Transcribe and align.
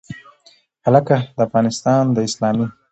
هکله، 0.85 1.17
د 1.37 1.37
افغانستان 1.47 2.03
د 2.15 2.17
اسلامي 2.29 2.67